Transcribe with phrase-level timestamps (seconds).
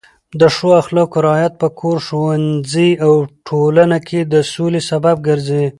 [0.39, 3.13] د ښو اخلاقو رعایت په کور، ښوونځي او
[3.47, 5.65] ټولنه کې د سولې سبب ګرځي.